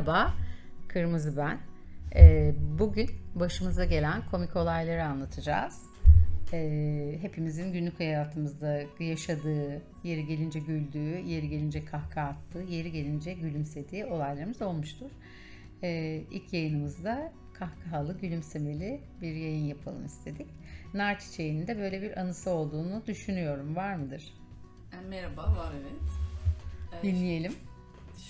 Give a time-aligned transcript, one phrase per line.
[0.00, 0.32] Merhaba,
[0.88, 1.58] Kırmızı ben.
[2.14, 5.82] Ee, bugün başımıza gelen komik olayları anlatacağız.
[6.52, 14.06] Ee, hepimizin günlük hayatımızda yaşadığı, yeri gelince güldüğü, yeri gelince kahkaha attığı, yeri gelince gülümsediği
[14.06, 15.10] olaylarımız olmuştur.
[15.82, 20.46] Ee, ilk yayınımızda kahkahalı, gülümsemeli bir yayın yapalım istedik.
[20.94, 23.76] Nar çiçeğinin de böyle bir anısı olduğunu düşünüyorum.
[23.76, 24.34] Var mıdır?
[25.08, 26.10] Merhaba, var evet.
[27.02, 27.52] E, Dinleyelim.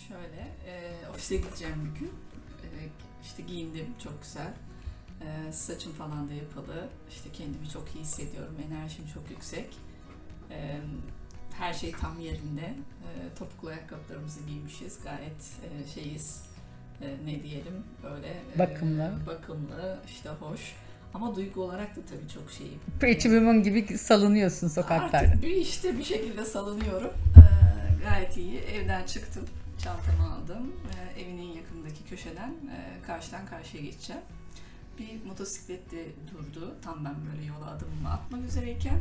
[0.08, 2.08] Şöyle, e, ofise gideceğim bir gün.
[2.62, 2.68] E,
[3.22, 4.52] işte giyindim, çok güzel.
[5.20, 6.88] E, saçım falan da yapalı.
[7.10, 9.76] İşte kendimi çok iyi hissediyorum, enerjim çok yüksek.
[10.50, 10.80] E,
[11.58, 12.60] her şey tam yerinde.
[13.06, 16.42] E, topuklu ayakkabılarımızı giymişiz, gayet e, şeyiz,
[17.02, 18.28] e, ne diyelim böyle.
[18.54, 19.12] e, Bakımlı.
[19.26, 20.72] bakımlı, işte hoş.
[21.14, 22.80] Ama duygu olarak da tabii çok şeyim.
[23.00, 25.18] Pretty Woman gibi salınıyorsun sokaklarda.
[25.18, 27.10] Artık bir işte bir şekilde salınıyorum.
[27.36, 28.58] Ee, gayet iyi.
[28.58, 29.44] Evden çıktım.
[29.84, 30.72] Çantamı aldım.
[31.16, 34.22] Ee, evinin yakındaki köşeden e, karşıdan karşıya geçeceğim.
[34.98, 36.74] Bir motosikletli durdu.
[36.82, 39.00] Tam ben böyle yola adımımı atmak üzereyken.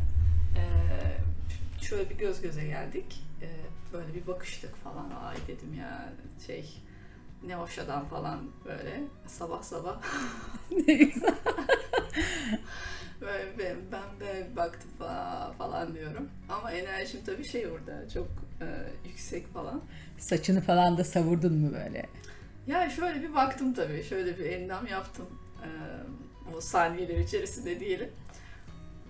[0.57, 3.23] Ee, şöyle bir göz göze geldik.
[3.41, 3.47] Ee,
[3.93, 5.11] böyle bir bakıştık falan.
[5.23, 6.13] Ay dedim ya
[6.47, 6.81] şey
[7.47, 10.01] ne hoş adam falan böyle sabah sabah
[10.87, 11.35] Ne güzel.
[13.59, 14.91] Ben, ben de baktım
[15.57, 16.29] falan diyorum.
[16.49, 18.27] Ama enerjim tabii şey orada çok
[18.61, 18.65] e,
[19.09, 19.81] yüksek falan.
[20.17, 22.05] Saçını falan da savurdun mu böyle?
[22.67, 24.03] Ya şöyle bir baktım tabii.
[24.03, 25.25] Şöyle bir endam yaptım.
[25.63, 25.67] E,
[26.57, 28.09] o saniyeler içerisinde diyelim.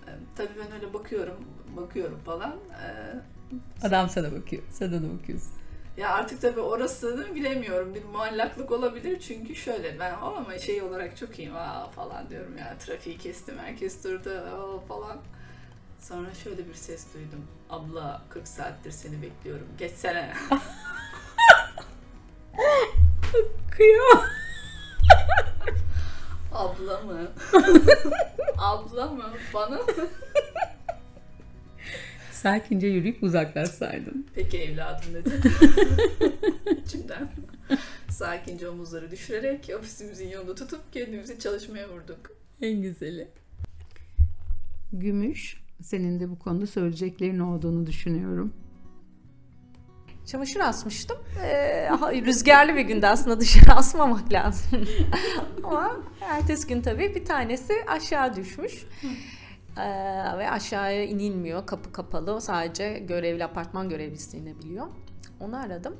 [0.06, 1.44] E, tabii ben öyle bakıyorum,
[1.76, 2.52] bakıyorum falan.
[2.52, 2.86] E,
[3.86, 4.62] Adam sana bakıyor.
[4.70, 5.50] Sen ona bakıyorsun.
[5.96, 7.94] ya artık tabii orasını bilemiyorum.
[7.94, 12.76] Bir muallaklık olabilir çünkü şöyle ben ama şey olarak çok iyiyim aa falan diyorum ya.
[12.78, 15.18] Trafiği kestim, herkes durdu aa falan.
[16.00, 17.46] Sonra şöyle bir ses duydum.
[17.70, 19.66] Abla 40 saattir seni bekliyorum.
[19.78, 20.32] Geçsene.
[23.70, 24.24] Kıyam.
[26.52, 27.28] Abla mı?
[28.58, 29.24] Abla mı?
[29.54, 29.86] Bana mı?
[32.32, 34.26] Sakince yürüyüp uzaklaşsaydın.
[34.34, 35.30] Peki evladım dedi.
[36.84, 37.28] İçimden.
[38.10, 42.32] Sakince omuzları düşürerek ofisimizin yolunu tutup kendimizi çalışmaya vurduk.
[42.62, 43.28] En güzeli.
[44.92, 45.60] Gümüş.
[45.82, 48.52] Senin de bu konuda söyleyeceklerin olduğunu düşünüyorum.
[50.26, 51.16] Çamaşır asmıştım.
[51.42, 51.90] Ee,
[52.26, 54.88] rüzgarlı bir günde aslında dışarı asmamak lazım.
[55.64, 58.84] Ama ertesi gün tabii bir tanesi aşağı düşmüş.
[59.78, 61.66] Ee, ve aşağıya inilmiyor.
[61.66, 62.40] Kapı kapalı.
[62.40, 64.86] Sadece görevli apartman görevlisi inebiliyor.
[65.40, 65.96] Onu aradım.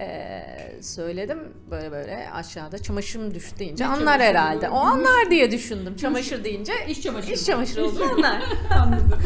[0.00, 0.42] Ee,
[0.82, 1.38] söyledim
[1.70, 4.68] böyle böyle aşağıda çamaşırım düştü deyince anlar herhalde.
[4.68, 5.96] O anlar diye düşündüm.
[5.96, 7.32] Çamaşır deyince İş çamaşırı.
[7.34, 8.42] iş çamaşırı olduğunu anlar.
[8.82, 9.18] Anladım.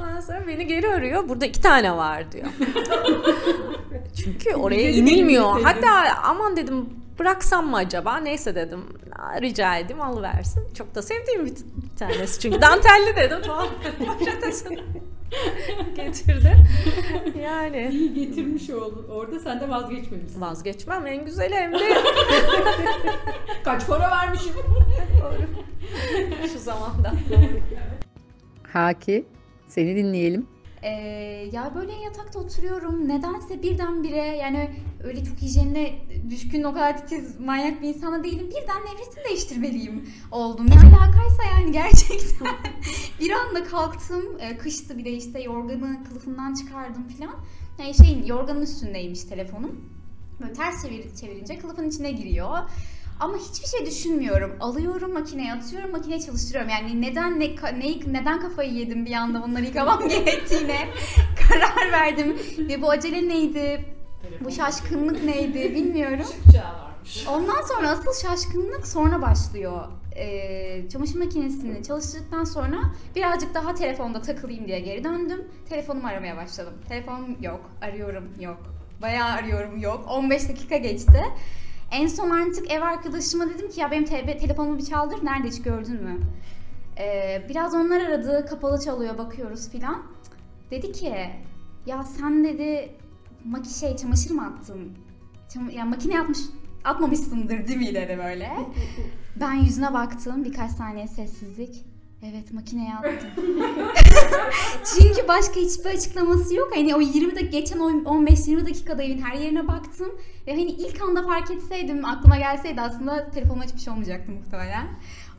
[0.00, 1.28] Ondan sonra beni geri arıyor.
[1.28, 2.46] Burada iki tane var diyor.
[4.24, 5.60] Çünkü oraya inilmiyor.
[5.62, 6.88] Hatta aman dedim
[7.18, 8.16] bıraksam mı acaba?
[8.16, 8.80] Neyse dedim.
[9.40, 10.74] Rica edeyim alıversin.
[10.74, 12.40] Çok da sevdiğim bir, bir tanesi.
[12.40, 13.38] Çünkü dantelli dedim.
[13.46, 13.68] Tamam.
[14.18, 14.78] Poşetesini
[15.96, 16.56] getirdi.
[17.42, 19.06] Yani İyi getirmiş oldun.
[19.10, 20.40] Orada sen de vazgeçmemişsin.
[20.40, 21.78] vazgeçmem en güzeli hem de
[23.64, 24.52] Kaç para vermişim?
[26.52, 27.12] şu zamanda.
[28.72, 29.24] Haki.
[29.68, 30.46] Seni dinleyelim.
[30.82, 30.88] Ee,
[31.52, 33.08] ya böyle yatakta oturuyorum.
[33.08, 34.70] Nedense birdenbire yani
[35.04, 35.98] öyle çok hijyenine
[36.30, 38.46] düşkün o kadar titiz manyak bir insana değilim.
[38.46, 40.66] Birden nevresim değiştirmeliyim oldum.
[40.66, 42.48] Ne alakaysa yani gerçekten.
[43.20, 44.24] bir anda kalktım.
[44.40, 47.34] Ee, kıştı bir de işte yorganı kılıfından çıkardım falan.
[47.78, 49.92] Yani şeyin yorganın üstündeymiş telefonum.
[50.40, 52.58] Böyle ters çevir, çevirince kılıfın içine giriyor.
[53.22, 54.56] Ama hiçbir şey düşünmüyorum.
[54.60, 56.70] Alıyorum makineye atıyorum makineye çalıştırıyorum.
[56.70, 60.88] Yani neden ne, neyi, neden kafayı yedim bir anda bunları yıkamam gerektiğine
[61.48, 62.36] karar verdim.
[62.58, 63.84] Ve bu acele neydi?
[64.40, 66.26] Bu şaşkınlık neydi bilmiyorum.
[67.28, 69.88] Ondan sonra asıl şaşkınlık sonra başlıyor.
[70.16, 72.76] Ee, çamaşır makinesini çalıştırdıktan sonra
[73.16, 75.48] birazcık daha telefonda takılayım diye geri döndüm.
[75.68, 76.74] Telefonumu aramaya başladım.
[76.88, 78.58] Telefonum yok, arıyorum yok.
[79.02, 80.04] Bayağı arıyorum yok.
[80.08, 81.24] 15 dakika geçti.
[81.92, 85.24] En son artık ev arkadaşıma dedim ki ya benim te- telefonumu bir çaldır.
[85.24, 86.18] Nerede hiç gördün mü?
[86.98, 88.46] Ee, biraz onlar aradı.
[88.50, 90.02] Kapalı çalıyor bakıyoruz filan.
[90.70, 91.14] Dedi ki
[91.86, 92.90] ya sen dedi
[93.44, 94.92] maki şey çamaşır mı attın?
[95.48, 96.38] Çam- ya makine atmış
[96.84, 98.50] atmamışsındır değil mi dedi böyle.
[99.40, 101.84] Ben yüzüne baktım birkaç saniye sessizlik.
[102.30, 103.30] Evet makineye attım.
[104.84, 106.70] Çünkü başka hiçbir açıklaması yok.
[106.74, 110.08] Hani o 20 dakika geçen o 15-20 dakikada evin her yerine baktım.
[110.46, 114.86] Ve hani ilk anda fark etseydim aklıma gelseydi aslında telefonum açıp bir şey olmayacaktı muhtemelen.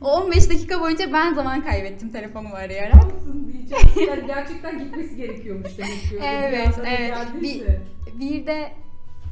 [0.00, 3.04] O 15 dakika boyunca ben zaman kaybettim telefonumu arayarak.
[3.52, 4.10] diyeceğim.
[4.10, 6.10] Yani gerçekten gitmesi gerekiyormuş demek ki.
[6.12, 7.14] Bir Evet, evet.
[7.34, 7.80] geldiyse.
[8.20, 8.72] Bir de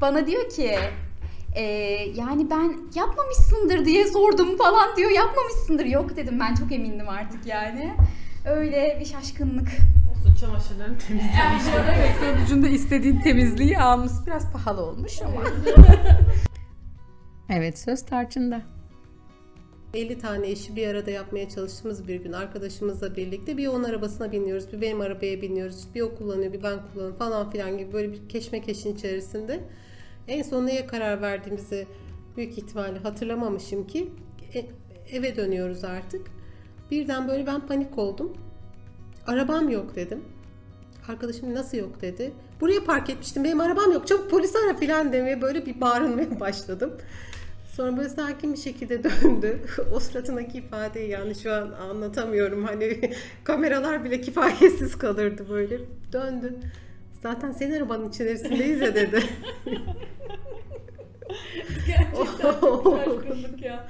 [0.00, 0.78] bana diyor ki
[1.54, 1.62] Ee,
[2.16, 5.10] yani ben yapmamışsındır diye sordum falan diyor.
[5.10, 5.84] Yapmamışsındır.
[5.84, 7.94] Yok dedim ben çok emindim artık yani.
[8.46, 9.68] Öyle bir şaşkınlık.
[10.10, 11.62] Olsun çamaşırların temizlenmiş.
[11.96, 14.12] evet, sonucunda istediğin temizliği almış.
[14.26, 15.42] Biraz pahalı olmuş ama.
[17.50, 18.62] Evet söz tarçında.
[19.94, 24.72] 50 tane işi bir arada yapmaya çalıştığımız bir gün arkadaşımızla birlikte bir onun arabasına biniyoruz,
[24.72, 28.28] bir benim arabaya biniyoruz, bir o kullanıyor, bir ben kullanıyorum falan filan gibi böyle bir
[28.28, 29.60] keşmekeşin içerisinde.
[30.28, 31.86] En son neye karar verdiğimizi
[32.36, 34.08] büyük ihtimalle hatırlamamışım ki
[34.54, 34.66] e-
[35.16, 36.26] eve dönüyoruz artık.
[36.90, 38.32] Birden böyle ben panik oldum.
[39.26, 40.20] Arabam yok dedim.
[41.08, 42.32] Arkadaşım nasıl yok dedi.
[42.60, 46.92] Buraya park etmiştim benim arabam yok çabuk polis ara filan demeye böyle bir bağırmaya başladım.
[47.76, 49.60] Sonra böyle sakin bir şekilde döndü.
[49.94, 52.64] O suratındaki ifadeyi yani şu an anlatamıyorum.
[52.64, 53.00] Hani
[53.44, 55.78] kameralar bile kifayetsiz kalırdı böyle.
[56.12, 56.54] Döndü.
[57.22, 59.22] Zaten senin arabanın içerisindeyiz ya dedi.
[62.16, 63.86] Şaşkınlık ya.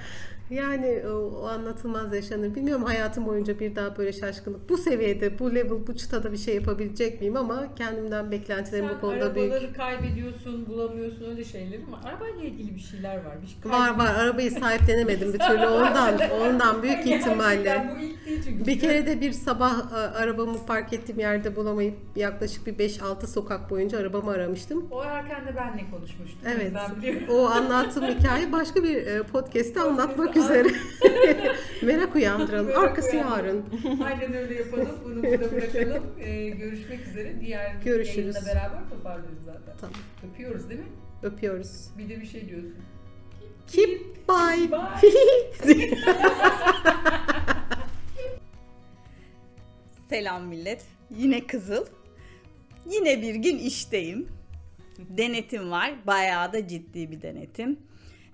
[0.53, 2.55] Yani o, o anlatılmaz yaşanır.
[2.55, 4.69] Bilmiyorum hayatım boyunca bir daha böyle şaşkınlık.
[4.69, 9.01] Bu seviyede, bu level, bu çıtada bir şey yapabilecek miyim ama kendimden beklentilerim Sen bu
[9.01, 9.53] konuda büyük.
[9.53, 13.35] arabaları kaybediyorsun, bulamıyorsun öyle şeyler ama arabayla ilgili bir şeyler var.
[13.43, 17.91] Bir şey Var var arabayı sahiplenemedim bir türlü ondan ondan büyük ihtimalle.
[17.97, 18.67] Bu ilk değil çünkü.
[18.67, 23.71] Bir kere de bir sabah e, arabamı park ettiğim yerde bulamayıp yaklaşık bir 5-6 sokak
[23.71, 24.87] boyunca arabamı aramıştım.
[24.91, 26.41] O erken de benle konuşmuştuk.
[26.47, 26.73] Evet.
[26.75, 27.35] Ben.
[27.35, 30.42] O anlattığım hikaye başka bir e, podcast'te anlatmak üzere.
[31.83, 32.67] Merak uyandıralım.
[32.67, 33.65] Merak Arkası uyandıralım.
[33.85, 34.01] yarın.
[34.01, 34.89] Aynen öyle yapalım.
[35.05, 36.03] Bunu burada bırakalım.
[36.21, 37.41] Ee, görüşmek üzere.
[37.41, 38.35] Diğer Görüşürüz.
[38.37, 39.75] yayında beraber toparlarız zaten.
[39.81, 39.97] Tamam.
[40.33, 40.87] Öpüyoruz değil mi?
[41.23, 41.89] Öpüyoruz.
[41.99, 42.75] Bir de bir şey diyorsun.
[43.67, 44.71] Keep bye.
[44.71, 45.91] Bye.
[50.09, 50.85] Selam millet.
[51.17, 51.87] Yine Kızıl.
[52.91, 54.29] Yine bir gün işteyim.
[54.99, 55.95] Denetim var.
[56.07, 57.79] Bayağı da ciddi bir denetim.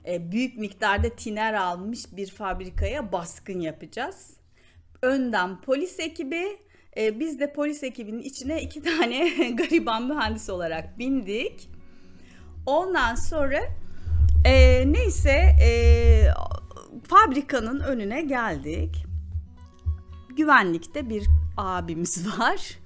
[0.08, 4.30] Ee, büyük miktarda tiner almış bir fabrikaya baskın yapacağız.
[5.02, 6.58] Önden polis ekibi,
[6.96, 11.70] e, biz de polis ekibinin içine iki tane gariban mühendis olarak bindik.
[12.66, 13.60] Ondan sonra
[14.44, 15.70] e, neyse e,
[17.08, 19.08] fabrikanın önüne geldik
[20.38, 21.26] güvenlikte bir
[21.56, 22.78] abimiz var.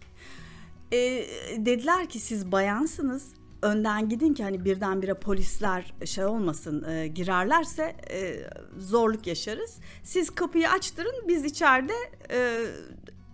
[0.92, 1.26] Ee,
[1.56, 3.34] dediler ki siz bayansınız.
[3.62, 8.36] Önden gidin ki hani birdenbire polisler şey olmasın e, girerlerse e,
[8.78, 9.78] zorluk yaşarız.
[10.02, 11.92] Siz kapıyı açtırın biz içeride
[12.30, 12.58] e,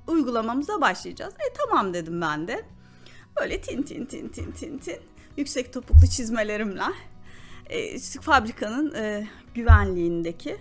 [0.07, 1.35] uygulamamıza başlayacağız.
[1.35, 2.65] E tamam dedim ben de.
[3.41, 4.97] Böyle tin tin tin tin tin tin
[5.37, 6.83] yüksek topuklu çizmelerimle
[7.67, 10.57] e, fabrikanın e, güvenliğindeki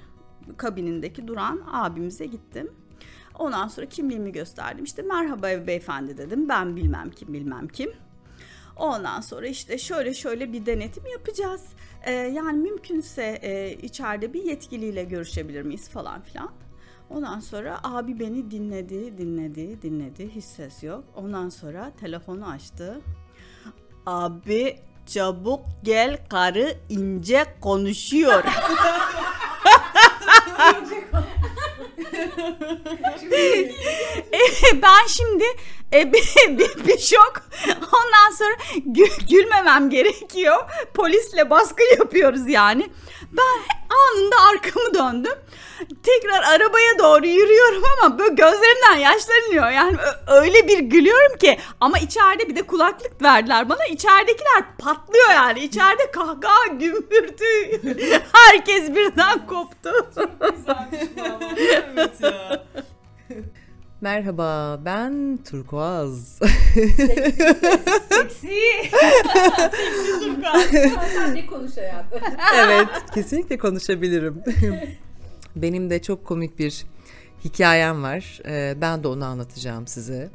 [0.58, 2.72] kabinindeki duran abimize gittim.
[3.36, 4.84] Ondan sonra kimliğimi gösterdim.
[4.84, 6.50] İşte merhaba beyefendi dedim.
[6.50, 7.92] Ben bilmem kim bilmem kim.
[8.79, 11.62] Ondan sonra işte şöyle şöyle bir denetim yapacağız.
[12.03, 16.51] Ee, yani mümkünse e, içeride bir yetkiliyle görüşebilir miyiz falan filan.
[17.09, 20.29] Ondan sonra abi beni dinledi, dinledi, dinledi.
[20.35, 21.03] Hiç ses yok.
[21.15, 23.01] Ondan sonra telefonu açtı.
[24.06, 28.44] Abi çabuk gel karı ince konuşuyor.
[34.33, 35.44] E, ben şimdi
[35.94, 37.47] e, bir, bir, bir şok.
[38.06, 40.58] Ondan sonra gü- gülmemem gerekiyor.
[40.94, 42.89] Polisle baskı yapıyoruz yani.
[43.32, 45.34] Ben anında arkamı döndüm.
[46.04, 49.70] Tekrar arabaya doğru yürüyorum ama böyle gözlerimden yaşlar iniyor.
[49.72, 51.60] Yani öyle bir gülüyorum ki.
[51.82, 53.86] Ama içeride bir de kulaklık verdiler bana.
[53.86, 55.60] İçeridekiler patlıyor yani.
[55.60, 57.46] İçeride kahkaha gümbürtü.
[58.34, 59.92] Herkes birden koptu.
[60.16, 61.39] Güzelmiş bu ama.
[61.58, 62.63] Evet ya.
[64.01, 66.39] Merhaba, ben Turkuaz.
[68.10, 68.60] Seksi.
[71.13, 72.20] Sen ne konuş hayatım?
[72.56, 74.44] evet, kesinlikle konuşabilirim.
[75.56, 76.86] Benim de çok komik bir
[77.44, 78.39] hikayem var.
[78.46, 80.30] Ee, ben de onu anlatacağım size.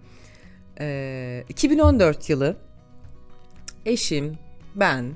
[0.81, 2.57] Ee, 2014 yılı
[3.87, 4.39] eşim,
[4.75, 5.13] ben,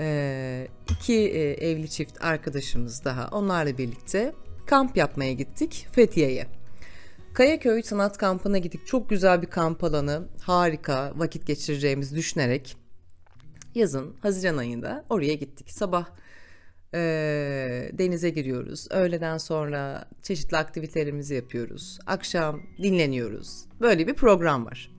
[0.00, 4.32] e, iki e, evli çift arkadaşımız daha onlarla birlikte
[4.66, 6.55] kamp yapmaya gittik Fethiye'ye.
[7.36, 8.86] Kayaköy Sanat Kampı'na gittik.
[8.86, 10.28] Çok güzel bir kamp alanı.
[10.42, 12.76] Harika vakit geçireceğimizi düşünerek
[13.74, 15.70] yazın Haziran ayında oraya gittik.
[15.70, 16.06] Sabah
[16.94, 18.86] eee, denize giriyoruz.
[18.90, 21.98] Öğleden sonra çeşitli aktivitelerimizi yapıyoruz.
[22.06, 23.64] Akşam dinleniyoruz.
[23.80, 24.90] Böyle bir program var.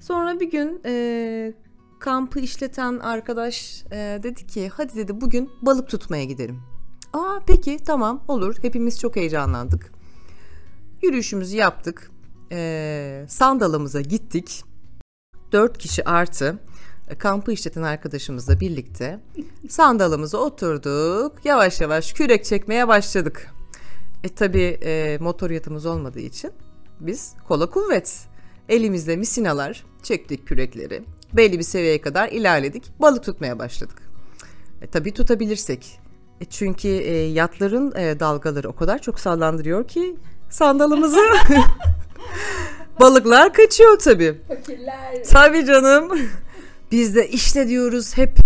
[0.00, 1.54] Sonra bir gün eee,
[2.00, 6.62] kampı işleten arkadaş eee, dedi ki hadi dedi bugün balık tutmaya gidelim.
[7.12, 8.56] Aa peki tamam olur.
[8.62, 10.01] Hepimiz çok heyecanlandık.
[11.02, 12.10] Yürüyüşümüzü yaptık.
[12.50, 14.64] Eee sandalımıza gittik.
[15.52, 16.58] Dört kişi artı
[17.08, 19.20] e, kampı işleten arkadaşımızla birlikte
[19.68, 21.44] sandalımıza oturduk.
[21.44, 23.50] Yavaş yavaş kürek çekmeye başladık.
[24.24, 24.78] E tabi
[25.20, 26.52] motor yatımız olmadığı için
[27.00, 28.26] biz kola kuvvet.
[28.68, 31.04] Elimizde misinalar çektik kürekleri.
[31.32, 32.92] Belli bir seviyeye kadar ilerledik.
[33.00, 34.02] Balık tutmaya başladık.
[34.82, 36.00] E, tabii tutabilirsek.
[36.40, 40.16] E, çünkü e, yatların e, dalgaları o kadar çok sallandırıyor ki
[40.52, 41.18] sandalımızı
[43.00, 44.40] balıklar kaçıyor tabii.
[45.30, 46.18] Tabii canım.
[46.92, 48.36] Biz de işte diyoruz hep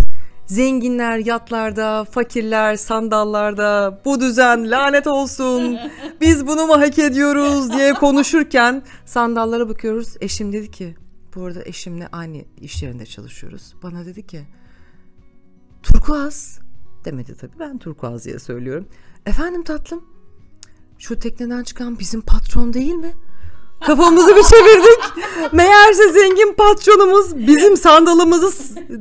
[0.46, 5.78] zenginler yatlarda, fakirler sandallarda, bu düzen lanet olsun,
[6.20, 10.14] biz bunu mu hak ediyoruz diye konuşurken sandallara bakıyoruz.
[10.20, 10.96] Eşim dedi ki,
[11.34, 13.75] bu arada eşimle aynı iş yerinde çalışıyoruz.
[13.82, 14.46] Bana dedi ki,
[15.82, 16.58] turkuaz
[17.04, 18.88] demedi tabii ben turkuaz diye söylüyorum.
[19.26, 20.04] Efendim tatlım,
[20.98, 23.14] şu tekneden çıkan bizim patron değil mi?
[23.86, 24.98] Kafamızı bir çevirdik.
[25.52, 28.52] Meğerse zengin patronumuz bizim sandalımızı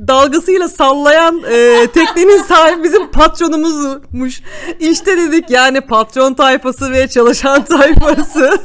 [0.08, 4.42] dalgasıyla sallayan e, teknenin sahibi bizim patronumuzmuş.
[4.80, 8.58] İşte dedik yani patron tayfası ve çalışan tayfası.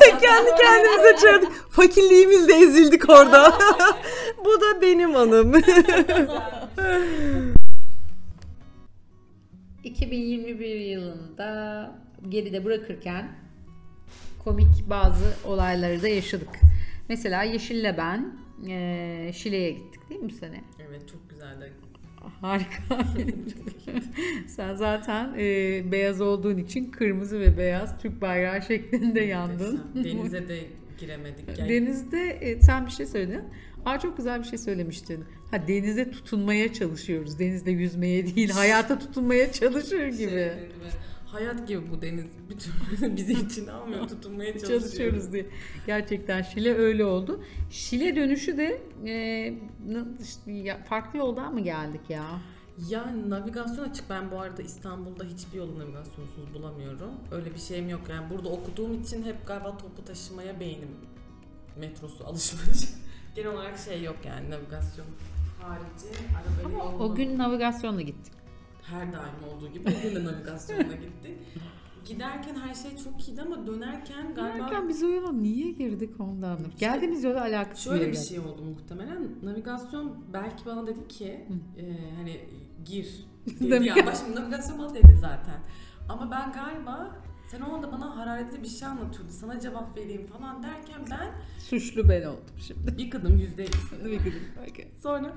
[0.00, 1.48] Kendi kendimize çağırdık.
[1.70, 3.52] Fakirliğimizle ezildik orada.
[4.44, 5.52] Bu da benim anım.
[9.84, 11.90] 2021 yılında
[12.28, 13.28] geride bırakırken
[14.44, 16.48] komik bazı olayları da yaşadık.
[17.08, 18.32] Mesela Yeşil'le ben
[18.66, 20.60] eee, Şile'ye gittik değil mi bu sene?
[20.88, 21.72] Evet çok güzeldi.
[22.40, 22.98] Harika.
[24.48, 29.80] Sen zaten eee, beyaz olduğun için kırmızı ve beyaz Türk bayrağı şeklinde yandın.
[29.94, 30.58] Denize de
[30.98, 31.58] giremedik.
[31.58, 33.40] Yani Denizde e, sen bir şey söyledin.
[33.84, 35.24] Aa çok güzel bir şey söylemiştin.
[35.50, 37.38] Ha denize tutunmaya çalışıyoruz.
[37.38, 40.16] Denizde yüzmeye değil, hayata tutunmaya çalışır gibi.
[40.16, 40.90] şey dedi ve
[41.26, 42.24] hayat gibi bu deniz.
[42.50, 44.08] Bütün bizi içine almıyor.
[44.08, 44.84] Tutunmaya çalışıyoruz.
[44.84, 45.46] çalışıyoruz diye.
[45.86, 47.44] Gerçekten Şile öyle oldu.
[47.70, 49.12] Şile dönüşü de e,
[50.46, 52.24] ya- farklı yoldan mı geldik ya?
[52.88, 54.10] Yani navigasyon açık.
[54.10, 57.10] Ben bu arada İstanbul'da hiçbir yolu navigasyonsuz bulamıyorum.
[57.32, 58.00] Öyle bir şeyim yok.
[58.10, 60.88] Yani burada okuduğum için hep galiba toplu taşımaya beynim
[61.80, 62.78] metrosu alışmış.
[63.34, 65.06] Genel olarak şey yok yani navigasyon
[65.62, 66.06] harici.
[66.36, 68.32] Arabayla Ama yol o gün navigasyonla gittik.
[68.82, 71.38] her daim olduğu gibi bugün de navigasyonla gittik.
[72.04, 76.58] Giderken her şey çok iyiydi ama dönerken galiba Derken biz o yola niye girdik ondan
[76.58, 76.64] da.
[76.78, 79.28] Geldiğimiz yola alakası şöyle bir şey oldu muhtemelen.
[79.42, 81.46] Navigasyon belki bana dedi ki
[81.78, 82.40] e, hani
[82.84, 83.26] gir
[83.60, 84.14] dedi ya.
[84.14, 85.60] şimdi navigasyon bana dedi zaten.
[86.08, 87.16] Ama ben galiba
[87.52, 89.32] sen o anda bana hararetli bir şey anlatıyordu.
[89.32, 92.98] Sana cevap vereyim falan derken ben Suçlu ben oldum şimdi.
[92.98, 93.94] bir kadın yüzde ellisi.
[94.70, 94.88] Okay.
[95.02, 95.32] Sonra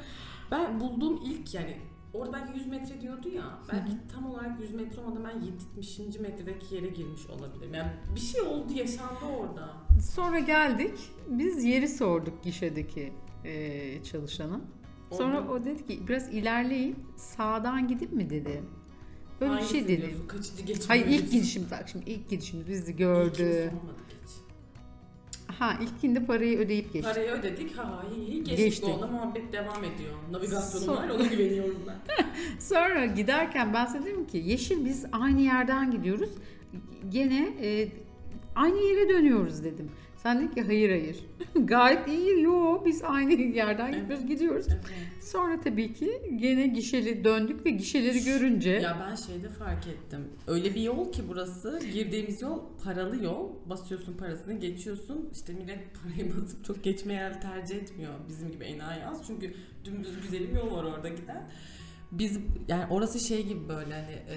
[0.52, 1.78] ben bulduğum ilk yani
[2.14, 3.60] orada belki 100 metre diyordu ya.
[3.74, 5.42] Belki tam olarak 100 metre olmadan ben
[5.78, 6.20] 70.
[6.20, 7.74] metredeki yere girmiş olabilirim.
[7.74, 9.74] Yani bir şey oldu yaşandı orada.
[10.14, 11.00] Sonra geldik.
[11.30, 13.14] Biz yeri sorduk gişedeki
[13.46, 14.60] e, çalışana.
[15.12, 18.64] Sonra Orada- o dedi ki biraz ilerleyin sağdan gidip mi dedi.
[19.42, 20.08] Böyle bir şey Hangisini dedi.
[20.08, 20.28] diyorsun?
[20.28, 20.88] Kaçıncı?
[20.88, 23.72] Hayır ilk gidişimiz bak şimdi ilk gidişimiz bizi gördü.
[25.48, 27.10] Ha ilkinde parayı ödeyip geçti.
[27.14, 27.78] Parayı ödedik.
[27.78, 28.58] Ha iyi iyi geçtik.
[28.58, 28.90] Geçtik.
[28.90, 30.14] Onda muhabbet devam ediyor.
[30.32, 32.26] Navigasyonum Son- var ona güveniyorum ben.
[32.60, 36.30] Sonra giderken ben sana dedim ki Yeşil biz aynı yerden gidiyoruz.
[37.10, 37.88] Gene e,
[38.56, 39.92] aynı yere dönüyoruz dedim.
[40.26, 41.18] Sen dedin ki hayır hayır.
[41.66, 42.42] Gayet iyi.
[42.42, 44.66] Yo biz aynı yerden gidiyoruz gidiyoruz.
[45.22, 50.20] Sonra tabii ki gene gişeli döndük ve gişeleri görünce Ya ben şeyde fark ettim.
[50.48, 51.80] Öyle bir yol ki burası.
[51.94, 53.50] Girdiğimiz yol paralı yol.
[53.66, 55.30] Basıyorsun parasını geçiyorsun.
[55.34, 58.14] İşte millet parayı basıp çok geçmeye tercih etmiyor.
[58.30, 59.22] Bizim gibi enayi az.
[59.28, 59.54] Çünkü
[59.86, 61.50] dümdüz güzel bir yol var orada giden.
[62.18, 64.36] Biz yani orası şey gibi böyle hani e,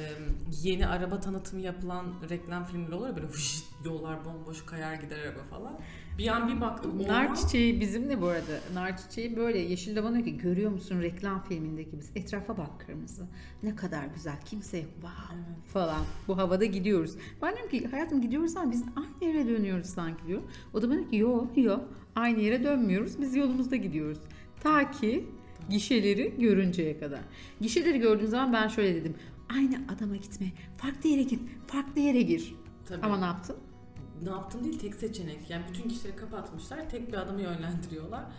[0.62, 5.42] yeni araba tanıtımı yapılan reklam filmleri olur ya böyle hış, yollar bomboş kayar gider araba
[5.50, 5.80] falan.
[6.18, 8.60] Bir an bir baktım Nar çiçeği bizimle bu arada.
[8.74, 12.86] Nar çiçeği böyle yeşil de bana diyor ki görüyor musun reklam filmindeki biz etrafa bak
[12.86, 13.26] kırmızı.
[13.62, 15.36] Ne kadar güzel kimse yok wow
[15.72, 16.04] falan.
[16.28, 17.14] Bu havada gidiyoruz.
[17.42, 20.42] Ben diyorum ki hayatım gidiyoruz ama biz aynı yere dönüyoruz sanki diyor.
[20.74, 24.18] O da bana diyor ki yok yok aynı yere dönmüyoruz biz yolumuzda gidiyoruz.
[24.60, 25.24] Ta ki
[25.70, 27.20] gişeleri görünceye kadar.
[27.60, 29.14] Gişeleri gördüğüm zaman ben şöyle dedim.
[29.48, 30.46] Aynı adama gitme.
[30.76, 31.40] Farklı yere git.
[31.66, 32.54] Farklı yere gir.
[32.86, 33.06] Tabii.
[33.06, 33.56] Ama ne yaptın?
[34.22, 35.50] ne yaptın değil tek seçenek.
[35.50, 36.90] Yani bütün kişileri kapatmışlar.
[36.90, 38.24] Tek bir adamı yönlendiriyorlar.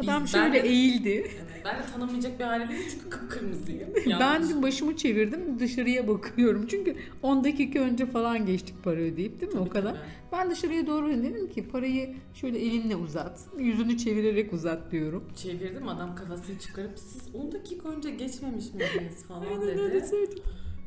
[0.00, 1.30] Biz- Adam ben şöyle de- eğildi.
[1.64, 3.88] Ben de tanınmayacak bir değilim çünkü kıpkırmızıyım.
[4.20, 6.66] Ben de başımı çevirdim dışarıya bakıyorum.
[6.66, 9.90] Çünkü 10 dakika önce falan geçtik para ödeyip değil mi o Tabii, kadar.
[9.92, 10.02] tabii.
[10.32, 13.40] Ben dışarıya doğru dedim ki parayı şöyle elinle uzat.
[13.58, 15.24] Yüzünü çevirerek uzat diyorum.
[15.36, 20.28] Çevirdim adam kafasını çıkarıp siz 10 dakika önce geçmemiş miydiniz falan dedi.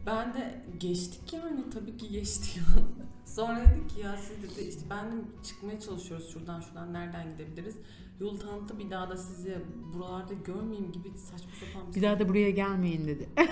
[0.05, 2.65] Ben de geçtik yani tabii ki geçti ya.
[3.37, 7.75] Sonra dedik ki ya siz dedi işte ben de çıkmaya çalışıyoruz şuradan şuradan nereden gidebiliriz.
[8.19, 9.57] yol tanıttı bir daha da sizi
[9.93, 13.29] buralarda görmeyeyim gibi saçma sapan Bir daha da buraya gelmeyin dedi.
[13.37, 13.49] Aynen.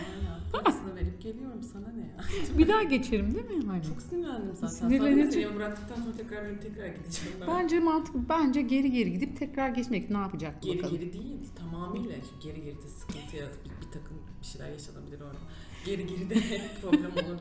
[0.52, 2.18] Parasını verip geliyorum sana ne ya.
[2.58, 3.66] bir daha geçerim değil mi?
[3.68, 3.84] Hani.
[3.84, 4.68] Çok sinirlendim zaten.
[4.68, 5.44] Sinirlenecek.
[5.44, 7.48] Eve bıraktıktan sonra tekrar benim tekrar gideceğim ben.
[7.48, 8.30] Bence mantıklı.
[8.30, 10.98] Bence geri geri gidip tekrar geçmek ne yapacak Geri bakalım.
[10.98, 15.38] geri değil tamamıyla geri geri de sıkıntı yaratıp bir, bir takım bir şeyler yaşanabilir orada.
[15.86, 16.36] Geri geri de
[16.82, 17.40] problem olur.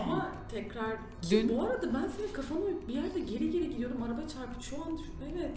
[0.00, 0.96] Ama tekrar
[1.30, 4.76] Dün- bu arada ben senin kafana uyup bir yerde geri geri gidiyorum araba çarpıp şu
[4.76, 4.98] an
[5.34, 5.50] evet.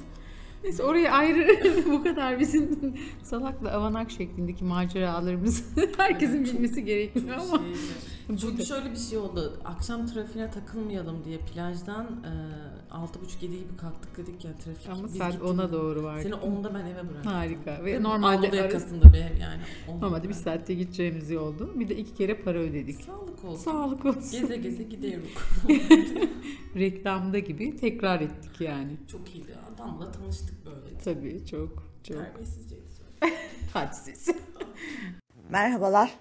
[0.63, 1.47] Neyse oraya ayrı
[1.91, 2.93] bu kadar bizim
[3.23, 5.63] salakla avanak şeklindeki maceralarımız
[5.97, 7.57] herkesin Evet, çok- bilmesi gerekiyor ama.
[7.57, 7.77] Şeydi.
[8.27, 9.59] Çünkü şöyle bir şey oldu.
[9.65, 14.89] Akşam trafiğine takılmayalım diye plajdan e, 6.30-7 gibi kalktık dedik ya trafik.
[14.89, 15.47] Ama Biz saat gittik.
[15.47, 16.19] 10'a doğru var.
[16.19, 17.31] Seni 10'da ben eve bıraktım.
[17.31, 17.85] Harika.
[17.85, 19.61] Ve Ve normalde Anadolu yakasında bir ev yani.
[20.01, 21.71] Normalde bir saatte gideceğimiz yoldu.
[21.75, 23.01] Bir de iki kere para ödedik.
[23.03, 23.63] Sağlık olsun.
[23.63, 24.31] Sağlık olsun.
[24.41, 25.29] Geze geze gidiyoruz.
[26.75, 28.97] Reklamda gibi tekrar ettik yani.
[29.11, 29.55] Çok iyiydi.
[29.75, 30.97] Adamla tanıştık böyle.
[31.03, 32.85] Tabii çok çok Terbiyesizceydi
[33.73, 34.29] hadsiz.
[35.49, 36.11] Merhabalar.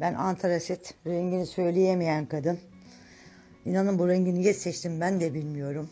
[0.00, 0.94] Ben Antarasit.
[1.06, 2.58] Rengini söyleyemeyen kadın.
[3.64, 5.90] İnanın bu rengi niye seçtim ben de bilmiyorum.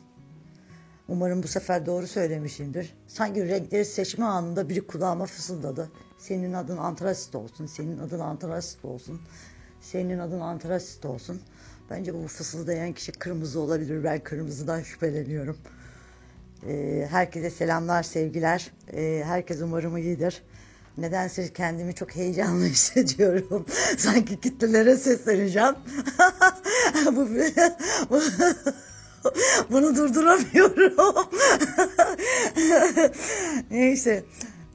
[1.09, 2.95] Umarım bu sefer doğru söylemişimdir.
[3.07, 5.91] Sanki renkleri seçme anında biri kulağıma fısıldadı.
[6.19, 9.21] Senin adın Antarasit olsun, senin adın Antarasit olsun,
[9.81, 11.41] senin adın Antarasit olsun.
[11.91, 14.05] Bence bu fısıldayan kişi kırmızı olabilir.
[14.05, 15.59] Ben kırmızıdan şüpheleniyorum.
[16.67, 18.71] Ee, herkese selamlar, sevgiler.
[18.93, 20.43] Ee, herkes umarım iyidir.
[20.99, 23.67] Nedense kendimi çok heyecanlı hissediyorum.
[23.99, 25.75] Sanki kitlelere sesleneceğim.
[27.07, 27.29] bu,
[28.11, 28.21] bu-
[29.71, 31.15] bunu durduramıyorum.
[33.71, 34.25] Neyse.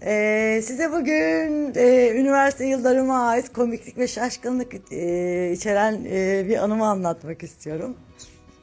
[0.05, 6.85] Ee, size bugün e, üniversite yıllarıma ait komiklik ve şaşkınlık e, içeren e, bir anımı
[6.87, 7.97] anlatmak istiyorum.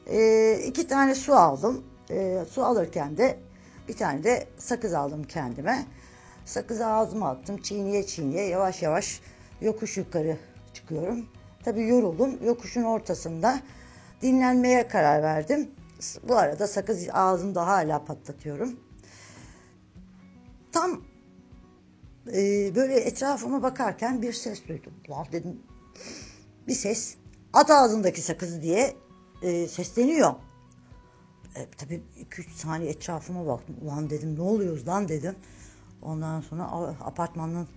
[0.07, 1.83] E, iki tane su aldım.
[2.09, 3.37] E, su alırken de
[3.87, 5.85] bir tane de sakız aldım kendime.
[6.49, 7.57] Sakızı ağzıma attım.
[7.61, 9.21] Çiğniye çiğniye yavaş yavaş
[9.61, 10.37] yokuş yukarı
[10.73, 11.25] çıkıyorum.
[11.63, 12.45] Tabii yoruldum.
[12.45, 13.59] Yokuşun ortasında
[14.21, 15.71] dinlenmeye karar verdim.
[16.23, 18.79] Bu arada sakız ağzımda hala patlatıyorum.
[20.71, 21.01] Tam
[22.27, 24.93] e, böyle etrafıma bakarken bir ses duydum.
[25.09, 25.59] Lan dedim
[26.67, 27.15] bir ses
[27.53, 28.95] at ağzındaki sakızı diye
[29.41, 30.33] e, sesleniyor.
[31.55, 33.75] E, tabii 2-3 saniye etrafıma baktım.
[33.81, 35.35] Ulan dedim ne oluyoruz lan dedim.
[36.01, 36.63] Ondan sonra
[37.01, 37.67] apartmanın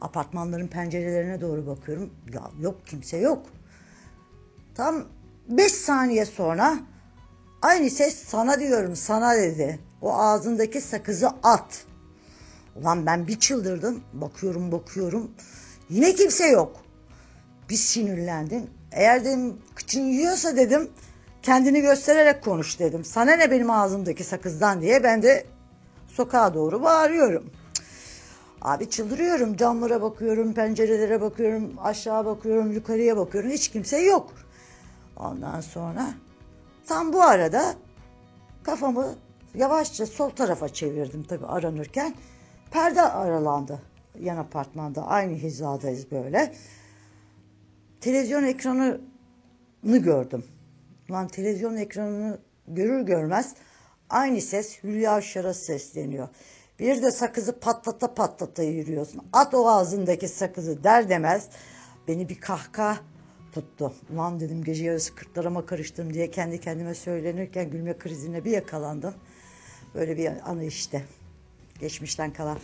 [0.00, 2.10] apartmanların pencerelerine doğru bakıyorum.
[2.34, 3.46] Ya yok kimse yok.
[4.74, 5.04] Tam
[5.48, 6.78] 5 saniye sonra
[7.62, 9.78] aynı ses sana diyorum sana dedi.
[10.02, 11.84] O ağzındaki sakızı at.
[12.76, 14.02] Ulan ben bir çıldırdım.
[14.12, 15.30] Bakıyorum bakıyorum.
[15.90, 16.76] Yine kimse yok.
[17.70, 18.70] Bir sinirlendim.
[18.92, 20.90] Eğer dedim kıçın yiyorsa dedim
[21.42, 23.04] kendini göstererek konuş dedim.
[23.04, 25.46] Sana ne benim ağzımdaki sakızdan diye ben de
[26.16, 27.50] sokağa doğru bağırıyorum.
[28.62, 29.56] Abi çıldırıyorum.
[29.56, 33.50] Camlara bakıyorum, pencerelere bakıyorum, aşağı bakıyorum, yukarıya bakıyorum.
[33.50, 34.32] Hiç kimse yok.
[35.16, 36.08] Ondan sonra
[36.86, 37.74] tam bu arada
[38.62, 39.14] kafamı
[39.54, 42.14] yavaşça sol tarafa çevirdim tabii aranırken.
[42.70, 43.82] Perde aralandı
[44.20, 45.06] yan apartmanda.
[45.06, 46.54] Aynı hizadayız böyle.
[48.00, 48.98] Televizyon ekranını
[49.84, 50.44] gördüm.
[51.10, 53.54] Lan televizyon ekranını görür görmez
[54.10, 56.28] aynı ses Hülya Avşar'a sesleniyor.
[56.78, 59.22] Bir de sakızı patlata patlata yürüyorsun.
[59.32, 61.48] At o ağzındaki sakızı der demez
[62.08, 62.98] beni bir kahkaha
[63.52, 63.92] tuttu.
[64.14, 69.14] Ulan dedim gece yarısı kırklarıma karıştım diye kendi kendime söylenirken gülme krizine bir yakalandım.
[69.94, 71.04] Böyle bir anı işte.
[71.80, 72.58] Geçmişten kalan.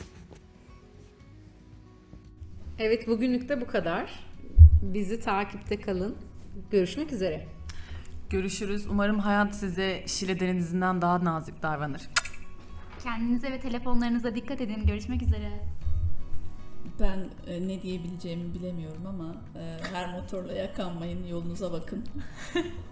[2.78, 4.32] Evet bugünlük de bu kadar.
[4.82, 6.16] Bizi takipte kalın.
[6.70, 7.46] Görüşmek üzere.
[8.32, 8.86] Görüşürüz.
[8.90, 12.02] Umarım hayat size Şile denizinden daha nazik davranır.
[13.02, 14.86] Kendinize ve telefonlarınıza dikkat edin.
[14.86, 15.50] Görüşmek üzere.
[17.00, 22.04] Ben e, ne diyebileceğimi bilemiyorum ama e, her motorla yakanmayın yolunuza bakın.